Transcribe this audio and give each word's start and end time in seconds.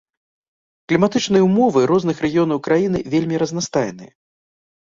Кліматычныя 0.93 1.43
ўмовы 1.49 1.83
розных 1.91 2.17
рэгіёнаў 2.27 2.63
краіны 2.69 3.05
вельмі 3.15 3.35
разнастайныя. 3.45 4.11